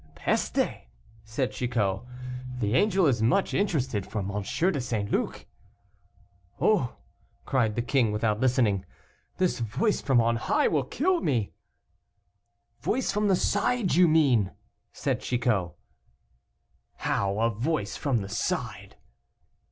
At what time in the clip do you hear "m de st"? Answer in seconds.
4.17-5.11